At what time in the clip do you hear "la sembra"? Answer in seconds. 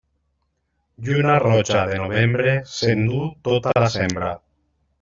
3.85-4.35